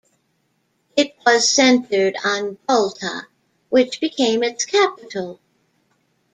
[0.95, 3.27] It was centered on Balta,
[3.69, 5.39] which became its capital.